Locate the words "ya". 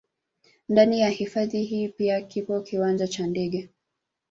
0.99-1.09